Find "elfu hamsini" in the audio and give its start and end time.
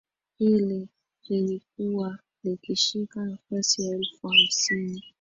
3.97-5.03